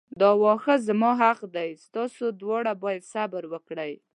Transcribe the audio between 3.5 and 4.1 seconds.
وکړئ.